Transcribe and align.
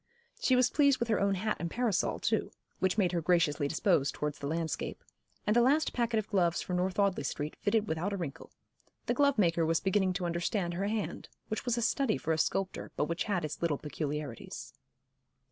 She 0.39 0.55
was 0.55 0.71
pleased 0.71 0.97
with 0.99 1.09
her 1.09 1.19
own 1.19 1.35
hat 1.35 1.57
and 1.59 1.69
parasol 1.69 2.17
too, 2.17 2.49
which 2.79 2.97
made 2.97 3.11
her 3.11 3.21
graciously 3.21 3.67
disposed 3.67 4.15
towards 4.15 4.39
the 4.39 4.47
landscape; 4.47 5.03
and 5.45 5.55
the 5.55 5.61
last 5.61 5.93
packet 5.93 6.17
of 6.17 6.27
gloves 6.27 6.59
from 6.59 6.77
North 6.77 6.97
Audley 6.97 7.23
Street 7.23 7.55
fitted 7.61 7.87
without 7.87 8.11
a 8.11 8.17
wrinkle. 8.17 8.49
The 9.05 9.13
glovemaker 9.13 9.63
was 9.63 9.79
beginning 9.79 10.13
to 10.13 10.25
understand 10.25 10.73
her 10.73 10.87
hand, 10.87 11.29
which 11.49 11.65
was 11.65 11.77
a 11.77 11.83
study 11.83 12.17
for 12.17 12.31
a 12.33 12.39
sculptor, 12.39 12.89
but 12.95 13.05
which 13.05 13.25
had 13.25 13.45
its 13.45 13.61
little 13.61 13.77
peculiarities. 13.77 14.73